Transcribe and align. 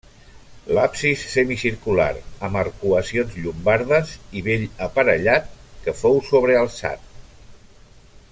L'absis 0.75 1.25
semicircular, 1.33 2.07
amb 2.47 2.59
arcuacions 2.63 3.37
llombardes 3.43 4.15
i 4.41 4.43
bell 4.51 4.67
aparellat, 4.89 5.55
que 5.85 5.95
fou 6.01 6.19
sobrealçat. 6.33 7.09